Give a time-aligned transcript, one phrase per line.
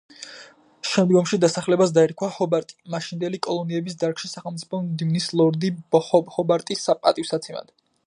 [0.91, 5.75] შემდგომში დასახლებას დაერქვა ჰობარტი, მაშინდელი კოლონიების დარგში სახელმწიფო მდივნის ლორდი
[6.39, 7.75] ჰობარტის პატივსაცემად.